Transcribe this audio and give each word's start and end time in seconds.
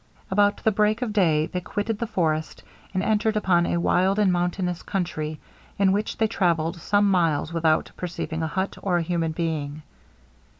About 0.31 0.63
the 0.63 0.71
break 0.71 1.03
of 1.03 1.13
day 1.13 1.45
they 1.45 1.61
quitted 1.61 1.99
the 1.99 2.07
forest, 2.07 2.63
and 2.91 3.03
entered 3.03 3.37
upon 3.37 3.67
a 3.67 3.77
wild 3.77 4.17
and 4.17 4.33
mountainous 4.33 4.81
country, 4.81 5.39
in 5.77 5.91
which 5.91 6.17
they 6.17 6.25
travelled 6.25 6.77
some 6.81 7.07
miles 7.07 7.53
without 7.53 7.91
perceiving 7.95 8.41
a 8.41 8.47
hut, 8.47 8.79
or 8.81 8.97
a 8.97 9.03
human 9.03 9.31
being. 9.31 9.83